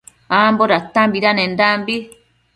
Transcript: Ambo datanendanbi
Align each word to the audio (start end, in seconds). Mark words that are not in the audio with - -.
Ambo 0.43 0.63
datanendanbi 0.71 1.95